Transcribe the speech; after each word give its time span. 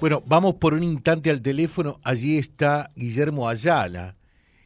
Bueno, 0.00 0.22
vamos 0.28 0.54
por 0.54 0.74
un 0.74 0.84
instante 0.84 1.28
al 1.28 1.42
teléfono. 1.42 1.98
Allí 2.04 2.38
está 2.38 2.92
Guillermo 2.94 3.48
Ayala. 3.48 4.14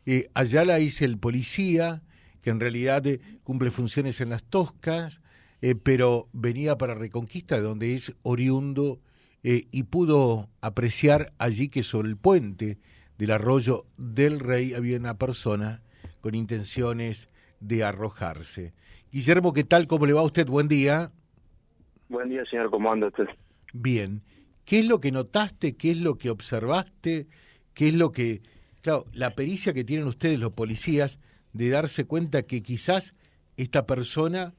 Eh, 0.05 0.29
Ayala 0.35 0.79
es 0.79 1.01
el 1.01 1.17
policía 1.17 2.03
que 2.43 2.51
en 2.51 2.61
realidad 2.61 3.07
eh, 3.07 3.19
cumple 3.43 3.71
funciones 3.71 4.21
en 4.21 4.29
las 4.29 4.45
Toscas, 4.45 5.23
eh, 5.63 5.75
pero 5.75 6.29
venía 6.35 6.77
para 6.77 6.95
Reconquista, 6.95 7.57
de 7.57 7.63
donde 7.63 7.95
es 7.95 8.15
oriundo, 8.23 9.01
y 9.45 9.83
pudo 9.83 10.49
apreciar 10.61 11.33
allí 11.37 11.69
que 11.69 11.83
sobre 11.83 12.09
el 12.09 12.17
puente 12.17 12.79
del 13.19 13.33
arroyo 13.33 13.87
del 13.97 14.39
Rey 14.39 14.73
había 14.73 14.97
una 14.97 15.19
persona 15.19 15.83
con 16.21 16.37
intenciones 16.37 17.29
de 17.59 17.83
arrojarse. 17.83 18.73
Guillermo, 19.11 19.53
¿qué 19.53 19.65
tal? 19.65 19.89
¿Cómo 19.89 20.07
le 20.07 20.13
va 20.13 20.21
a 20.21 20.25
usted? 20.25 20.47
Buen 20.47 20.69
día. 20.69 21.11
Buen 22.09 22.29
día, 22.29 22.45
señor. 22.45 22.71
¿Cómo 22.71 22.93
anda 22.93 23.09
usted? 23.09 23.27
Bien. 23.73 24.23
¿Qué 24.65 24.81
es 24.81 24.87
lo 24.87 25.01
que 25.01 25.13
notaste? 25.13 25.77
¿Qué 25.77 25.91
es 25.91 26.01
lo 26.01 26.17
que 26.17 26.31
observaste? 26.31 27.27
¿Qué 27.75 27.89
es 27.89 27.95
lo 27.95 28.13
que... 28.13 28.41
Claro, 28.81 29.07
la 29.13 29.31
pericia 29.31 29.73
que 29.73 29.85
tienen 29.85 30.07
ustedes 30.07 30.39
los 30.39 30.53
policías 30.53 31.19
de 31.53 31.71
darse 31.71 32.05
cuenta 32.05 32.43
que 32.43 32.63
quizás 32.63 33.15
esta 33.57 33.87
persona 33.87 34.55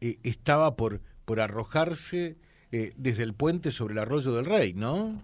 eh, 0.00 0.16
estaba 0.22 0.76
por, 0.76 1.00
por 1.24 1.40
arrojarse 1.40 2.36
eh, 2.72 2.92
desde 2.96 3.22
el 3.22 3.34
puente 3.34 3.70
sobre 3.70 3.92
el 3.92 4.00
arroyo 4.00 4.32
del 4.32 4.46
rey, 4.46 4.74
¿no? 4.74 5.22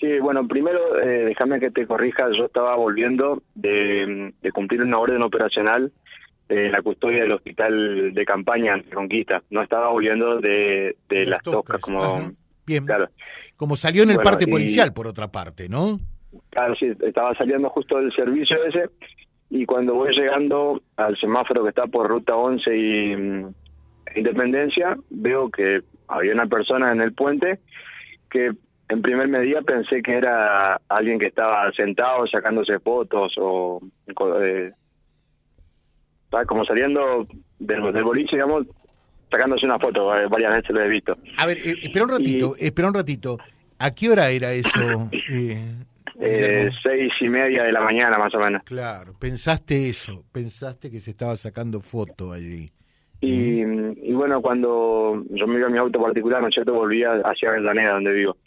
Sí, 0.00 0.18
bueno, 0.18 0.48
primero 0.48 0.98
eh, 1.00 1.26
déjame 1.26 1.60
que 1.60 1.70
te 1.70 1.86
corrija, 1.86 2.28
yo 2.36 2.46
estaba 2.46 2.74
volviendo 2.76 3.42
de, 3.54 4.32
cumplir 4.52 4.82
una 4.82 4.98
orden 4.98 5.22
operacional 5.22 5.92
en 6.48 6.72
la 6.72 6.80
custodia 6.80 7.22
del 7.22 7.32
hospital 7.32 8.14
de 8.14 8.24
campaña 8.24 8.74
en 8.74 8.82
Conquista, 8.84 9.42
no 9.50 9.62
estaba 9.62 9.90
volviendo 9.90 10.40
de, 10.40 10.96
de 11.08 11.26
las, 11.26 11.42
tocas, 11.42 11.80
como... 11.80 12.32
Bien. 12.66 12.84
Claro. 12.84 13.08
Como 13.56 13.76
salió 13.76 14.02
en 14.02 14.10
el 14.10 14.18
parte 14.18 14.46
policial, 14.46 14.92
por 14.92 15.06
otra 15.06 15.28
parte, 15.28 15.68
¿no? 15.68 15.98
Claro, 16.50 16.74
sí, 16.76 16.92
estaba 17.00 17.34
saliendo 17.34 17.70
justo 17.70 17.98
del 17.98 18.12
servicio 18.12 18.62
ese 18.64 18.90
y 19.48 19.64
cuando 19.64 19.94
voy 19.94 20.14
llegando 20.14 20.82
al 20.96 21.16
semáforo 21.18 21.62
que 21.62 21.68
está 21.70 21.86
por 21.86 22.08
Ruta 22.08 22.34
11 22.34 22.76
y 22.76 23.16
mm, 23.16 23.54
Independencia, 24.16 24.96
veo 25.10 25.50
que 25.50 25.82
había 26.08 26.32
una 26.32 26.46
persona 26.46 26.92
en 26.92 27.00
el 27.00 27.12
puente 27.12 27.58
que 28.30 28.52
en 28.88 29.02
primer 29.02 29.28
medida 29.28 29.60
pensé 29.62 30.02
que 30.02 30.16
era 30.16 30.80
alguien 30.88 31.18
que 31.18 31.26
estaba 31.26 31.70
sentado 31.72 32.26
sacándose 32.26 32.78
fotos 32.78 33.34
o 33.36 33.80
eh, 34.40 34.72
como 36.46 36.64
saliendo 36.64 37.26
del, 37.58 37.92
del 37.92 38.04
boliche, 38.04 38.36
digamos, 38.36 38.66
sacándose 39.36 39.66
una 39.66 39.78
foto, 39.78 40.16
eh, 40.16 40.26
varias 40.28 40.54
veces 40.54 40.70
lo 40.70 40.82
he 40.82 40.88
visto. 40.88 41.16
A 41.36 41.46
ver, 41.46 41.58
eh, 41.58 41.74
espera 41.82 42.04
un 42.04 42.10
ratito, 42.10 42.56
espera 42.58 42.88
un 42.88 42.94
ratito. 42.94 43.38
¿A 43.78 43.94
qué 43.94 44.08
hora 44.08 44.30
era 44.30 44.52
eso? 44.52 45.10
Eh, 46.18 46.70
seis 46.82 47.12
y 47.20 47.28
media 47.28 47.64
de 47.64 47.72
la 47.72 47.82
mañana, 47.82 48.16
más 48.16 48.34
o 48.34 48.38
menos. 48.38 48.62
Claro, 48.64 49.12
pensaste 49.20 49.90
eso, 49.90 50.24
pensaste 50.32 50.90
que 50.90 50.98
se 50.98 51.10
estaba 51.10 51.36
sacando 51.36 51.82
foto 51.82 52.32
allí. 52.32 52.70
Y, 53.20 53.60
y 53.60 54.12
bueno, 54.14 54.40
cuando 54.40 55.22
yo 55.28 55.46
me 55.46 55.58
iba 55.58 55.66
a 55.66 55.70
mi 55.70 55.76
auto 55.76 56.00
particular, 56.00 56.40
¿no 56.40 56.48
es 56.48 56.54
cierto? 56.54 56.72
Volvía 56.72 57.20
hacia 57.22 57.50
Avellaneda, 57.50 57.92
donde 57.92 58.12
vivo. 58.12 58.38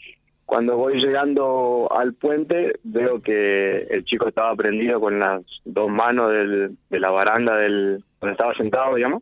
Cuando 0.45 0.77
voy 0.77 0.99
llegando 0.99 1.87
al 1.95 2.15
puente, 2.15 2.79
veo 2.81 3.21
que 3.21 3.83
el 3.91 4.03
chico 4.03 4.29
estaba 4.29 4.55
prendido 4.55 4.99
con 4.99 5.19
las 5.19 5.43
dos 5.63 5.91
manos 5.91 6.31
del, 6.31 6.75
de 6.89 6.99
la 6.99 7.11
baranda 7.11 7.55
del 7.55 8.03
donde 8.19 8.31
estaba 8.31 8.55
sentado, 8.55 8.95
digamos 8.95 9.21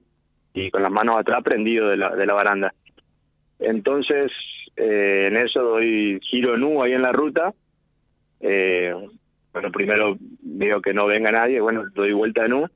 y 0.53 0.71
con 0.71 0.83
las 0.83 0.91
manos 0.91 1.19
atrás 1.19 1.43
prendido 1.43 1.89
de 1.89 1.97
la, 1.97 2.15
de 2.15 2.25
la 2.25 2.33
baranda. 2.33 2.73
Entonces, 3.59 4.31
eh, 4.75 5.27
en 5.27 5.37
eso 5.37 5.61
doy 5.61 6.19
giro 6.21 6.57
nu 6.57 6.81
ahí 6.81 6.93
en 6.93 7.01
la 7.01 7.11
ruta. 7.11 7.53
Eh, 8.39 8.93
bueno, 9.53 9.71
primero 9.71 10.17
veo 10.41 10.81
que 10.81 10.93
no 10.93 11.07
venga 11.07 11.31
nadie, 11.31 11.59
bueno, 11.59 11.85
doy 11.93 12.13
vuelta 12.13 12.43
de 12.43 12.49
nu 12.49 12.67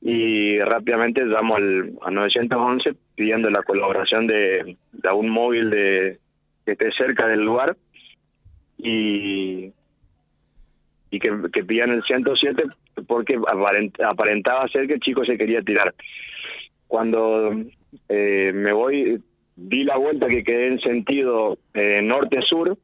y 0.00 0.58
rápidamente 0.58 1.24
llamo 1.24 1.56
al, 1.56 1.92
911 2.10 2.94
pidiendo 3.14 3.50
la 3.50 3.62
colaboración 3.62 4.26
de, 4.26 4.76
de 4.92 5.12
un 5.12 5.28
móvil 5.28 5.70
de 5.70 6.18
que 6.64 6.72
esté 6.72 6.90
cerca 6.92 7.26
del 7.28 7.40
lugar 7.40 7.76
y 8.78 9.72
y 11.12 11.20
que, 11.20 11.30
que 11.52 11.62
pidan 11.62 11.90
el 11.90 12.02
107 12.02 12.64
porque 13.06 13.38
aparentaba 14.02 14.66
ser 14.68 14.86
que 14.86 14.94
el 14.94 15.00
chico 15.00 15.24
se 15.24 15.36
quería 15.36 15.60
tirar 15.62 15.94
cuando 16.92 17.54
eh, 18.10 18.52
me 18.54 18.70
voy, 18.74 19.18
di 19.56 19.82
la 19.82 19.96
vuelta 19.96 20.26
que 20.26 20.44
quedé 20.44 20.66
en 20.66 20.78
sentido 20.80 21.56
eh, 21.72 22.02
norte-sur, 22.02 22.76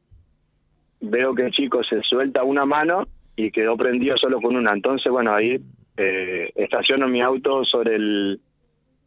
veo 0.99 1.35
que 1.35 1.43
el 1.43 1.51
chico 1.51 1.83
se 1.83 2.01
suelta 2.01 2.43
una 2.43 2.65
mano 2.65 3.07
y 3.35 3.51
quedó 3.51 3.77
prendido 3.77 4.17
solo 4.17 4.41
con 4.41 4.55
una. 4.55 4.73
Entonces, 4.73 5.11
bueno, 5.11 5.35
ahí 5.35 5.61
eh, 5.95 6.51
estaciono 6.55 7.07
mi 7.07 7.21
auto 7.21 7.63
sobre 7.65 7.97
el 7.97 8.41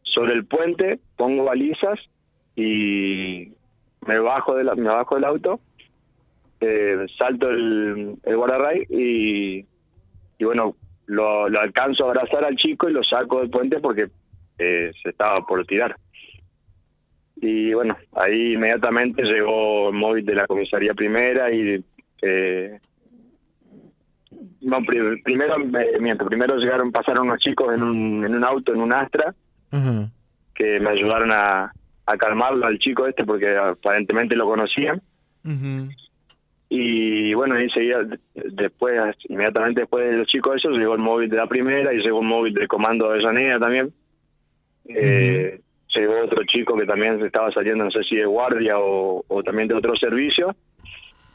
sobre 0.03 0.35
el 0.35 0.45
puente, 0.45 1.01
pongo 1.17 1.43
balizas 1.43 1.99
y 2.55 3.51
me 4.07 4.19
bajo 4.19 4.55
de 4.55 4.63
me 4.63 4.87
bajo 4.87 5.15
del 5.15 5.25
auto, 5.25 5.59
eh, 6.61 7.07
salto 7.17 7.49
el, 7.49 8.15
el 8.23 8.37
guardarray 8.37 8.85
y, 8.89 9.65
y 10.39 10.45
bueno, 10.45 10.77
lo 11.07 11.59
alcanzo 11.59 12.05
a 12.05 12.11
abrazar 12.11 12.45
al 12.45 12.55
chico 12.55 12.87
y 12.87 12.93
lo 12.93 13.03
saco 13.03 13.41
del 13.41 13.49
puente 13.49 13.81
porque 13.81 14.07
eh, 14.63 14.91
se 15.01 15.09
estaba 15.09 15.45
por 15.45 15.65
tirar. 15.65 15.95
Y 17.35 17.73
bueno, 17.73 17.97
ahí 18.13 18.53
inmediatamente 18.53 19.23
llegó 19.23 19.89
el 19.89 19.95
móvil 19.95 20.25
de 20.25 20.35
la 20.35 20.47
comisaría 20.47 20.93
primera 20.93 21.51
y 21.51 21.83
eh, 22.21 22.79
no, 24.61 24.77
primero 25.23 25.57
mientras 25.99 26.27
primero 26.27 26.55
llegaron 26.55 26.91
pasaron 26.91 27.27
unos 27.27 27.39
chicos 27.39 27.73
en 27.73 27.83
un, 27.83 28.25
en 28.25 28.35
un 28.35 28.43
auto 28.43 28.73
en 28.73 28.79
un 28.79 28.93
Astra 28.93 29.33
que 30.55 30.79
me 30.79 30.89
ayudaron 30.91 31.31
a, 31.31 31.73
a 32.05 32.17
calmarlo 32.17 32.65
al 32.65 32.79
chico 32.79 33.07
este 33.07 33.25
porque 33.25 33.57
aparentemente 33.57 34.35
lo 34.35 34.45
conocían. 34.45 35.01
Y 36.69 37.33
bueno 37.33 37.55
ahí 37.55 37.69
seguía 37.71 37.97
después 38.33 38.93
inmediatamente 39.27 39.81
después 39.81 40.09
de 40.09 40.17
los 40.17 40.27
chicos 40.27 40.55
esos 40.55 40.77
llegó 40.77 40.93
el 40.93 41.01
móvil 41.01 41.29
de 41.29 41.37
la 41.37 41.47
primera 41.47 41.93
y 41.93 41.97
llegó 41.97 42.21
el 42.21 42.27
móvil 42.27 42.53
del 42.53 42.69
comando 42.69 43.11
de 43.11 43.19
Llanea 43.19 43.59
también 43.59 43.91
eh, 44.85 45.59
Llegó 45.95 46.23
otro 46.23 46.43
chico 46.45 46.75
que 46.75 46.85
también 46.85 47.23
estaba 47.23 47.51
saliendo, 47.51 47.83
no 47.83 47.91
sé 47.91 48.03
si 48.03 48.15
de 48.15 48.25
guardia 48.25 48.73
o, 48.77 49.23
también 49.45 49.67
de 49.67 49.75
otro 49.75 49.95
servicio. 49.95 50.55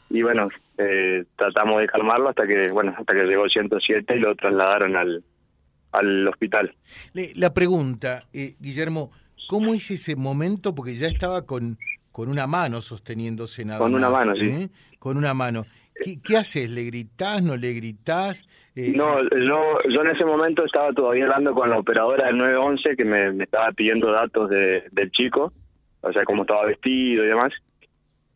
Y 0.09 0.21
bueno, 0.21 0.49
eh, 0.77 1.23
tratamos 1.37 1.79
de 1.79 1.87
calmarlo 1.87 2.29
hasta 2.29 2.45
que, 2.45 2.69
bueno, 2.69 2.93
hasta 2.97 3.13
que 3.13 3.23
llegó 3.23 3.45
el 3.45 3.51
107 3.51 4.15
y 4.15 4.19
lo 4.19 4.35
trasladaron 4.35 4.95
al, 4.97 5.23
al 5.91 6.27
hospital. 6.27 6.73
La 7.35 7.53
pregunta, 7.53 8.23
eh, 8.33 8.55
Guillermo, 8.59 9.11
¿cómo 9.47 9.73
es 9.73 9.89
ese 9.91 10.15
momento? 10.15 10.75
Porque 10.75 10.95
ya 10.95 11.07
estaba 11.07 11.45
con, 11.45 11.77
con 12.11 12.27
una 12.27 12.47
mano 12.47 12.81
sosteniéndose 12.81 13.63
nada 13.63 13.79
Con 13.79 13.95
una 13.95 14.09
mano, 14.09 14.35
sí. 14.35 14.45
¿eh? 14.45 14.69
Con 14.97 15.15
una 15.15 15.33
mano. 15.33 15.65
¿Qué, 16.03 16.19
¿Qué, 16.21 16.37
haces? 16.37 16.69
¿Le 16.69 16.83
gritás? 16.83 17.41
¿No 17.43 17.55
le 17.55 17.73
gritás? 17.73 18.47
Eh, 18.75 18.93
no, 18.95 19.21
yo, 19.23 19.79
yo 19.89 20.01
en 20.01 20.07
ese 20.07 20.25
momento 20.25 20.65
estaba 20.65 20.93
todavía 20.93 21.25
hablando 21.25 21.53
con 21.53 21.69
la 21.69 21.79
operadora 21.79 22.27
del 22.27 22.37
911 22.37 22.95
que 22.95 23.05
me, 23.05 23.43
estaba 23.43 23.71
pidiendo 23.71 24.11
datos 24.11 24.49
de, 24.49 24.83
del 24.91 25.11
chico, 25.11 25.51
o 26.01 26.13
sea, 26.13 26.23
cómo 26.23 26.43
estaba 26.43 26.65
vestido 26.65 27.23
y 27.23 27.27
demás. 27.27 27.53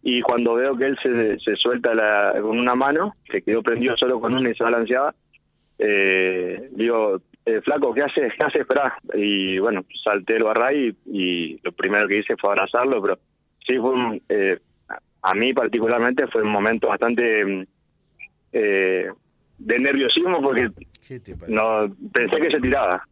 Y 0.01 0.21
cuando 0.21 0.55
veo 0.55 0.75
que 0.75 0.85
él 0.85 0.97
se, 1.01 1.39
se 1.39 1.55
suelta 1.55 1.93
la, 1.93 2.33
con 2.41 2.59
una 2.59 2.75
mano, 2.75 3.15
que 3.25 3.41
quedó 3.41 3.63
prendido 3.63 3.95
solo 3.95 4.19
con 4.19 4.33
una 4.33 4.49
y 4.49 4.55
se 4.55 4.63
balanceaba, 4.63 5.15
eh, 5.79 6.69
digo, 6.71 7.21
eh, 7.45 7.61
flaco, 7.61 7.93
¿qué 7.93 8.03
haces? 8.03 8.33
¿Qué 8.37 8.43
haces? 8.43 8.61
Esperá. 8.61 8.95
Y 9.13 9.59
bueno, 9.59 9.85
salté 10.03 10.35
el 10.35 10.43
barray 10.43 10.95
y, 11.05 11.59
lo 11.63 11.71
primero 11.71 12.07
que 12.07 12.19
hice 12.19 12.35
fue 12.37 12.51
abrazarlo, 12.51 13.01
pero 13.01 13.19
sí 13.65 13.77
fue 13.77 13.91
un, 13.91 14.21
eh, 14.29 14.59
a 15.23 15.33
mí 15.33 15.53
particularmente 15.53 16.27
fue 16.27 16.43
un 16.43 16.51
momento 16.51 16.89
bastante 16.89 17.65
eh, 18.51 19.07
de 19.57 19.79
nerviosismo 19.79 20.41
porque 20.41 20.69
no 21.47 21.95
pensé 22.11 22.37
que 22.37 22.51
se 22.51 22.59
tiraba. 22.59 23.07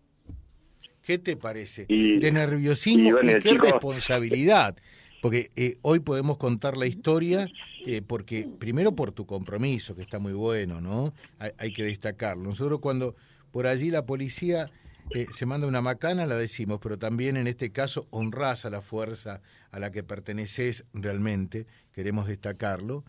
¿Qué 1.03 1.17
te 1.17 1.35
parece? 1.35 1.85
de 1.87 2.31
nerviosismo 2.31 3.17
y, 3.21 3.39
qué 3.39 3.57
responsabilidad. 3.57 4.75
Porque 5.21 5.51
eh, 5.55 5.77
hoy 5.83 5.99
podemos 5.99 6.37
contar 6.37 6.77
la 6.77 6.87
historia, 6.87 7.47
eh, 7.85 8.01
porque 8.05 8.47
primero 8.59 8.93
por 8.93 9.11
tu 9.11 9.25
compromiso, 9.25 9.95
que 9.95 10.01
está 10.01 10.19
muy 10.19 10.33
bueno, 10.33 10.81
¿no? 10.81 11.13
Hay, 11.57 11.71
que 11.73 11.83
destacarlo. 11.83 12.43
Nosotros 12.43 12.79
cuando 12.79 13.15
por 13.51 13.67
allí 13.67 13.91
la 13.91 14.05
policía 14.05 14.69
eh, 15.13 15.27
se 15.31 15.45
manda 15.45 15.67
una 15.67 15.81
macana, 15.81 16.25
la 16.25 16.35
decimos, 16.35 16.79
pero 16.81 16.97
también 16.97 17.37
en 17.37 17.47
este 17.47 17.71
caso 17.71 18.07
honras 18.11 18.65
a 18.65 18.69
la 18.69 18.81
fuerza 18.81 19.41
a 19.71 19.79
la 19.79 19.91
que 19.91 20.03
perteneces 20.03 20.85
realmente, 20.93 21.65
queremos 21.93 22.27
destacarlo. 22.27 23.03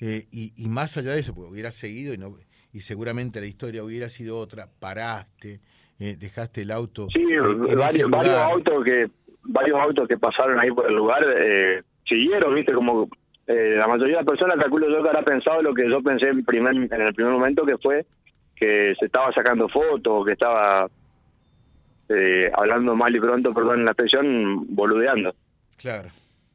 y, 0.00 0.52
y, 0.56 0.68
más 0.68 0.96
allá 0.96 1.12
de 1.12 1.20
eso, 1.20 1.34
porque 1.34 1.50
hubiera 1.50 1.70
seguido 1.70 2.12
y 2.12 2.18
no 2.18 2.36
y 2.72 2.80
seguramente 2.80 3.40
la 3.40 3.46
historia 3.46 3.84
hubiera 3.84 4.08
sido 4.08 4.38
otra, 4.38 4.66
paraste, 4.80 5.60
eh, 6.00 6.16
dejaste 6.18 6.62
el 6.62 6.70
auto. 6.70 7.06
Sí, 7.12 7.22
varios, 7.76 8.10
varios 8.10 8.34
autos 8.34 8.84
que 8.84 9.10
varios 9.44 9.78
autos 9.78 10.08
que 10.08 10.16
pasaron 10.16 10.58
ahí 10.58 10.70
por 10.70 10.86
el 10.86 10.94
lugar 10.94 11.24
eh, 11.36 11.82
siguieron, 12.06 12.54
viste, 12.54 12.72
como 12.72 13.08
eh, 13.46 13.74
la 13.76 13.88
mayoría 13.88 14.18
de 14.18 14.22
las 14.22 14.26
personas, 14.26 14.56
calculo 14.56 14.88
yo, 14.88 15.02
que 15.02 15.08
habrá 15.08 15.22
pensado 15.22 15.60
lo 15.62 15.74
que 15.74 15.88
yo 15.88 16.02
pensé 16.02 16.28
en, 16.28 16.44
primer, 16.44 16.74
en 16.74 17.00
el 17.00 17.14
primer 17.14 17.32
momento, 17.32 17.66
que 17.66 17.76
fue 17.78 18.06
que 18.56 18.94
se 18.98 19.06
estaba 19.06 19.32
sacando 19.32 19.68
fotos, 19.68 20.24
que 20.24 20.32
estaba 20.32 20.88
eh, 22.14 22.50
hablando 22.54 22.94
mal 22.94 23.14
y 23.14 23.20
pronto, 23.20 23.52
perdón 23.54 23.84
la 23.84 23.92
expresión, 23.92 24.66
boludeando. 24.74 25.34
Claro, 25.76 26.10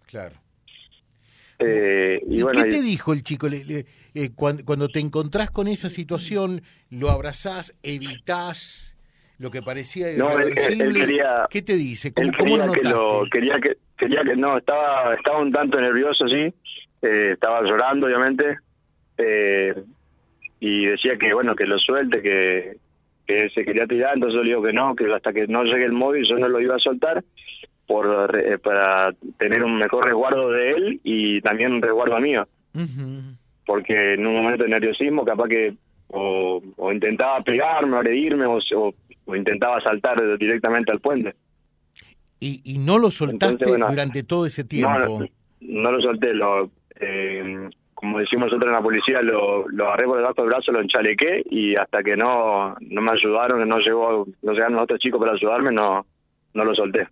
claro. 0.06 0.36
Eh, 1.60 2.22
y, 2.28 2.44
¿Qué 2.44 2.64
te 2.64 2.82
dijo 2.82 3.14
el 3.14 3.24
chico? 3.24 3.48
Le, 3.50 3.86
cuando, 4.36 4.90
te 4.90 5.00
encontrás 5.00 5.52
con 5.52 5.68
esa 5.68 5.90
situación, 5.90 6.62
¿lo 6.90 7.10
abrazás, 7.10 7.76
evitás 7.82 8.98
lo 9.40 9.52
que 9.52 9.62
parecía 9.62 10.08
no, 10.18 10.32
él, 10.40 10.56
quería, 10.56 11.48
¿Qué 11.50 11.62
te 11.62 11.76
dice? 11.76 12.12
¿Cómo, 12.12 12.32
quería 12.32 12.72
que 12.72 12.84
lo, 12.84 13.24
quería 13.32 13.60
que 13.60 13.78
quería 13.96 14.24
que 14.24 14.36
no 14.36 14.58
estaba 14.58 15.14
estaba 15.14 15.40
un 15.40 15.52
tanto 15.52 15.80
nervioso 15.80 16.26
sí 16.28 16.54
eh, 17.04 17.32
estaba 17.34 17.62
llorando 17.62 18.08
obviamente 18.08 18.58
eh, 19.20 19.76
y 20.60 20.88
decía 20.88 21.18
que 21.20 21.36
bueno 21.36 21.56
que 21.56 21.66
lo 21.66 21.78
suelte 21.78 22.20
que 22.22 22.78
que 23.28 23.50
se 23.50 23.66
quería 23.66 23.86
tirar 23.86 24.16
entonces 24.16 24.36
yo 24.36 24.44
le 24.44 24.50
digo 24.50 24.64
que 24.64 24.74
no 24.74 24.96
que 24.96 25.14
hasta 25.14 25.34
que 25.34 25.48
no 25.48 25.64
llegue 25.64 25.86
el 25.86 25.92
móvil 25.92 26.26
yo 26.28 26.38
no 26.38 26.48
lo 26.48 26.62
iba 26.62 26.76
a 26.76 26.80
soltar 26.80 27.24
por 27.88 28.38
eh, 28.38 28.60
para 28.60 29.14
tener 29.40 29.64
un 29.64 29.78
mejor 29.78 30.06
resguardo 30.06 30.52
de 30.52 30.72
él 30.72 31.02
y 31.04 31.42
también 31.42 31.72
un 31.74 31.82
resguardo 31.82 32.20
mío. 32.20 32.48
Porque 33.66 34.14
en 34.14 34.28
un 34.28 34.36
momento 34.36 34.64
de 34.64 34.70
nerviosismo 34.70 35.26
capaz 35.26 35.48
que 35.48 35.74
o, 36.10 36.62
intentaba 36.92 37.40
pegarme 37.40 37.96
o 37.96 38.00
agredirme 38.00 38.46
o, 38.46 38.60
o, 39.26 39.36
intentaba 39.36 39.82
saltar 39.82 40.38
directamente 40.38 40.92
al 40.92 41.00
puente. 41.00 41.34
Y, 42.40 42.62
y 42.64 42.78
no 42.78 43.00
lo 43.00 43.10
soltaste 43.10 43.66
durante 43.66 44.24
todo 44.24 44.46
ese 44.46 44.64
tiempo 44.64 45.26
no, 45.60 45.92
lo 45.92 46.02
solté 46.02 46.36
lo 46.36 46.70
eh, 47.00 47.68
como 47.98 48.20
decimos 48.20 48.46
nosotros 48.46 48.68
en 48.68 48.76
la 48.76 48.82
policía, 48.82 49.24
lo, 49.24 49.68
lo 49.70 49.88
agarré 49.88 50.06
por 50.06 50.18
debajo 50.18 50.42
del 50.44 50.50
brazo, 50.50 50.72
lo 50.72 50.82
enchalequé 50.82 51.42
y 51.50 51.76
hasta 51.76 52.04
que 52.04 52.16
no, 52.16 52.76
no 52.80 53.02
me 53.02 53.12
ayudaron, 53.12 53.68
no 53.68 53.80
llegó, 53.80 54.28
no 54.44 54.52
llegaron 54.52 54.76
los 54.76 54.84
otros 54.84 55.00
chicos 55.00 55.20
para 55.20 55.32
ayudarme, 55.32 55.72
no, 55.72 56.06
no 56.54 56.64
lo 56.64 56.76
solté. 56.76 57.08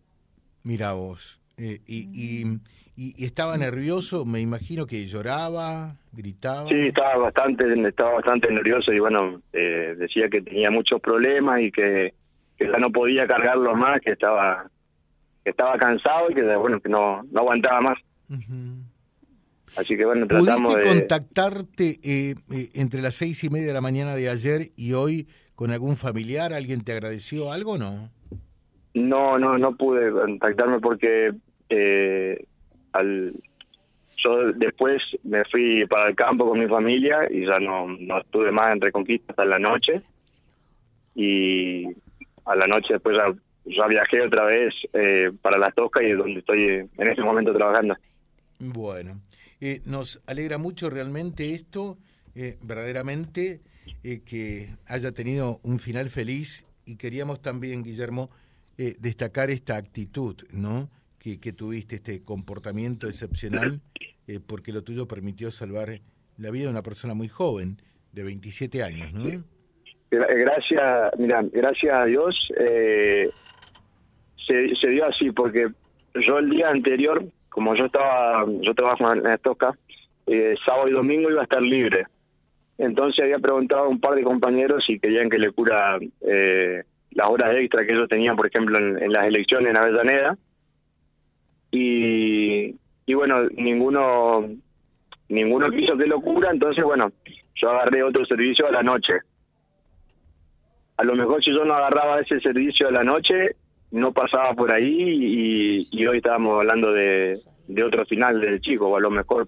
Mira 0.64 0.94
vos, 0.94 1.42
eh, 1.58 1.80
y, 1.88 2.04
y, 2.14 2.60
y, 2.96 3.26
estaba 3.26 3.58
nervioso, 3.58 4.26
me 4.26 4.42
imagino 4.42 4.86
que 4.86 5.08
lloraba, 5.08 5.96
gritaba. 6.14 6.70
Sí, 6.70 6.76
estaba 6.76 7.18
bastante, 7.18 7.64
estaba 7.88 8.14
bastante 8.14 8.52
nervioso 8.52 8.94
y 8.94 9.00
bueno, 9.00 9.42
eh, 9.54 9.96
decía 9.98 10.30
que 10.30 10.44
tenía 10.44 10.70
muchos 10.70 11.02
problemas 11.02 11.62
y 11.62 11.72
que, 11.72 12.14
que 12.60 12.68
ya 12.68 12.78
no 12.78 12.92
podía 12.92 13.26
cargarlo 13.26 13.74
más, 13.74 14.02
que 14.02 14.12
estaba, 14.12 14.68
que 15.44 15.50
estaba 15.50 15.80
cansado 15.80 16.30
y 16.30 16.36
que 16.36 16.44
bueno, 16.58 16.80
que 16.80 16.90
no, 16.90 17.24
no 17.32 17.40
aguantaba 17.40 17.82
más. 17.82 17.98
Así 19.76 19.98
que 19.98 20.06
bueno, 20.06 20.26
tratamos 20.28 20.74
¿Pudiste 20.74 20.90
contactarte 20.90 22.00
eh, 22.04 22.36
eh, 22.52 22.70
entre 22.74 23.02
las 23.02 23.16
seis 23.16 23.44
y 23.44 23.50
media 23.50 23.68
de 23.68 23.74
la 23.74 23.82
mañana 23.82 24.16
de 24.16 24.30
ayer 24.30 24.72
y 24.78 24.94
hoy 24.94 25.28
con 25.54 25.72
algún 25.72 25.98
familiar? 25.98 26.54
¿Alguien 26.54 26.84
te 26.84 26.94
agradeció 26.94 27.52
algo 27.52 27.74
o 27.74 27.78
no? 27.78 28.10
No, 28.94 29.38
no, 29.38 29.58
no 29.58 29.76
pude 29.76 30.12
contactarme 30.12 30.80
porque 30.80 31.34
eh, 31.70 32.46
al, 32.94 33.34
yo 34.18 34.54
después 34.54 35.02
me 35.24 35.44
fui 35.46 35.86
para 35.88 36.08
el 36.10 36.16
campo 36.16 36.48
con 36.48 36.60
mi 36.60 36.68
familia 36.68 37.28
y 37.30 37.46
ya 37.46 37.60
no, 37.60 37.88
no 37.88 38.22
estuve 38.22 38.52
más 38.52 38.72
en 38.72 38.82
Reconquista 38.82 39.34
hasta 39.34 39.44
la 39.44 39.60
noche. 39.60 40.02
Y 41.16 41.86
a 42.46 42.56
la 42.56 42.68
noche 42.68 42.94
después 42.94 43.18
ya, 43.66 43.88
viajé 43.88 44.22
otra 44.22 44.46
vez 44.46 44.74
para 45.42 45.58
Las 45.58 45.76
Toscas 45.76 46.04
y 46.04 46.12
es 46.12 46.18
donde 46.18 46.40
estoy 46.40 46.90
en 46.98 47.08
este 47.08 47.24
momento 47.24 47.54
trabajando. 47.54 47.96
Bueno. 48.60 49.20
Eh, 49.62 49.82
nos 49.86 50.22
alegra 50.28 50.58
mucho 50.58 50.90
realmente 50.90 51.54
esto, 51.54 51.98
eh, 52.36 52.58
verdaderamente, 52.62 53.62
eh, 54.04 54.22
que 54.26 54.70
haya 54.86 55.12
tenido 55.12 55.60
un 55.64 55.80
final 55.80 56.10
feliz 56.10 56.66
y 56.86 56.98
queríamos 56.98 57.42
también, 57.42 57.84
Guillermo, 57.84 58.30
destacar 58.78 59.50
esta 59.52 59.78
actitud, 59.78 60.36
¿no? 60.52 60.90
Que, 61.18 61.40
que 61.40 61.54
tuviste, 61.54 61.96
este 61.96 62.24
comportamiento 62.24 63.08
excepcional, 63.08 63.80
porque 64.48 64.74
lo 64.74 64.84
tuyo 64.84 65.08
permitió 65.08 65.50
salvar 65.50 66.02
la 66.38 66.52
vida 66.52 66.66
de 66.66 66.72
una 66.72 66.82
persona 66.82 67.14
muy 67.14 67.30
joven, 67.30 67.78
de 68.12 68.24
27 68.24 68.84
años, 68.84 69.14
¿no? 69.14 69.44
Gracias, 70.12 71.12
mira, 71.18 71.42
gracias 71.54 71.94
a 71.94 72.04
Dios 72.04 72.36
se, 74.46 74.76
se 74.76 74.88
dio 74.90 75.06
así, 75.06 75.32
porque 75.32 75.68
yo 76.16 76.38
el 76.38 76.50
día 76.50 76.70
anterior 76.70 77.26
como 77.56 77.74
yo 77.74 77.86
estaba, 77.86 78.46
yo 78.60 78.74
trabajo 78.74 79.14
en 79.14 79.26
Estoca, 79.28 79.74
eh, 80.28 80.56
sábado 80.66 80.90
y 80.90 80.92
domingo 80.92 81.32
iba 81.32 81.40
a 81.40 81.46
estar 81.46 81.62
libre. 81.62 82.06
Entonces 82.78 83.24
había 83.24 83.40
preguntado 83.40 83.86
a 83.86 83.88
un 83.88 84.02
par 84.02 84.16
de 84.16 84.24
compañeros 84.24 84.84
si 84.86 85.00
querían 85.00 85.30
que 85.30 85.40
le 85.40 85.52
cura 85.52 85.98
eh, 86.20 86.84
las 87.12 87.30
horas 87.30 87.56
extra 87.56 87.86
que 87.86 87.94
ellos 87.94 88.10
tenían, 88.10 88.36
por 88.36 88.48
ejemplo, 88.48 88.78
en, 88.78 89.10
las 89.10 89.26
elecciones 89.28 89.70
en 89.70 89.78
Avellaneda. 89.78 90.38
Y, 91.72 92.76
y 93.06 93.14
bueno, 93.14 93.46
ninguno 93.56 94.50
ninguno 95.30 95.72
quiso 95.72 95.96
que 95.96 96.08
lo 96.08 96.20
cura, 96.20 96.52
entonces 96.52 96.84
bueno, 96.84 97.10
yo 97.56 97.70
agarré 97.70 98.04
otro 98.04 98.26
servicio 98.26 98.68
a 98.68 98.72
la 98.72 98.84
noche. 98.84 99.14
A 100.98 101.06
lo 101.06 101.16
mejor 101.16 101.42
si 101.42 101.52
yo 101.52 101.64
no 101.64 101.74
agarraba 101.74 102.20
ese 102.20 102.42
servicio 102.42 102.90
a 102.90 102.92
la 102.92 103.06
noche, 103.06 103.56
no 103.96 104.12
pasaba 104.12 104.54
por 104.54 104.72
ahí 104.72 105.88
y, 105.90 106.06
hoy 106.06 106.18
estábamos 106.18 106.60
hablando 106.60 106.92
de, 106.92 107.40
de 107.68 107.84
otro 107.84 108.06
final 108.06 108.42
del 108.42 108.60
chico, 108.60 108.88
o 108.90 108.98
a 108.98 109.00
lo 109.00 109.10
mejor 109.10 109.48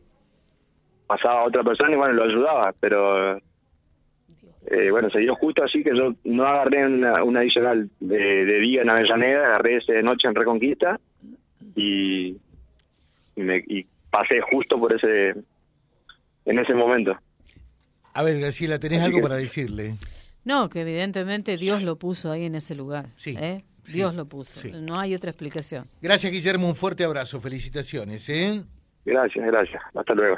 pasaba 1.06 1.44
otra 1.44 1.64
persona 1.64 1.92
y 1.92 1.98
bueno, 1.98 2.14
lo 2.14 2.24
ayudaba, 2.24 2.74
pero 2.80 3.36
eh, 3.36 4.90
bueno, 4.90 5.10
se 5.10 5.20
dio 5.20 5.36
justo 5.36 5.66
así 5.66 5.84
que 5.84 5.94
yo 5.94 6.14
no 6.24 6.46
agarré 6.46 6.86
una, 6.86 7.40
adicional 7.40 7.90
de, 8.00 8.60
día 8.60 8.84
en 8.84 8.90
Avellaneda, 8.90 9.48
agarré 9.48 9.78
ese 9.78 9.92
de 9.92 10.04
noche 10.04 10.30
en 10.30 10.36
Reconquista 10.36 10.98
y, 11.76 12.38
y, 13.36 13.42
me, 13.42 13.58
y 13.68 13.86
pasé 14.10 14.40
justo 14.50 14.80
por 14.80 14.94
ese 14.94 15.36
en 16.46 16.60
ese 16.60 16.74
momento. 16.74 17.18
A 18.14 18.24
ver, 18.24 18.40
Graciela, 18.40 18.80
¿tenés 18.80 19.02
algo 19.02 19.22
para 19.22 19.36
decirle? 19.36 19.96
No, 20.46 20.70
que 20.70 20.82
evidentemente 20.82 21.58
Dios 21.58 21.84
lo 21.84 21.98
puso 21.98 22.32
ahí 22.32 22.46
en 22.46 22.56
ese 22.56 22.76
lugar. 22.76 23.08
Sí. 23.18 23.36
¿eh? 23.38 23.66
Dios 23.88 24.14
lo 24.16 24.26
puso. 24.26 24.62
No 24.82 25.00
hay 25.00 25.16
otra 25.16 25.30
explicación. 25.30 25.88
Gracias, 26.02 26.32
Guillermo. 26.32 26.68
Un 26.68 26.76
fuerte 26.76 27.04
abrazo. 27.04 27.40
Felicitaciones. 27.40 28.28
¿eh? 28.30 28.64
Gracias, 29.06 29.46
gracias. 29.46 29.82
Hasta 29.94 30.14
luego. 30.14 30.38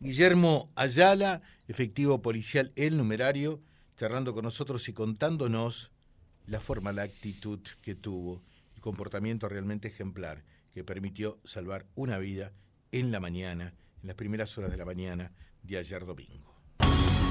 Guillermo 0.00 0.70
Ayala, 0.76 1.42
efectivo 1.66 2.22
policial 2.22 2.72
El 2.76 2.96
Numerario, 2.96 3.60
charlando 3.96 4.32
con 4.32 4.44
nosotros 4.44 4.88
y 4.88 4.92
contándonos 4.92 5.90
la 6.46 6.60
forma, 6.60 6.92
la 6.92 7.02
actitud 7.02 7.60
que 7.82 7.94
tuvo, 7.94 8.42
el 8.76 8.80
comportamiento 8.80 9.48
realmente 9.48 9.88
ejemplar 9.88 10.42
que 10.72 10.84
permitió 10.84 11.38
salvar 11.44 11.84
una 11.96 12.18
vida 12.18 12.52
en 12.92 13.10
la 13.10 13.18
mañana, 13.18 13.74
en 14.02 14.06
las 14.06 14.16
primeras 14.16 14.56
horas 14.56 14.70
de 14.70 14.76
la 14.76 14.84
mañana 14.84 15.32
de 15.62 15.78
ayer 15.78 16.04
domingo 16.06 16.57